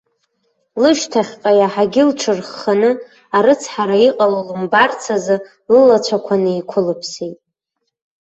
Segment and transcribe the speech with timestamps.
[0.81, 2.91] Лышьҭахьҟа иаҳагьы лҽырхханы,
[3.37, 5.35] арыцҳара иҟало лымбарц азы
[5.73, 7.37] лылацәақәа неиқәылыԥсеит.